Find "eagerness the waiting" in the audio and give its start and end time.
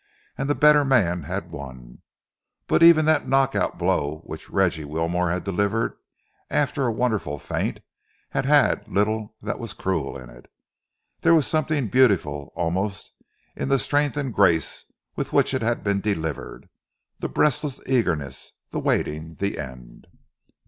17.85-19.35